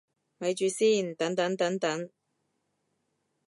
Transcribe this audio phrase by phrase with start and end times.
[0.39, 2.09] 咪住先，等等等等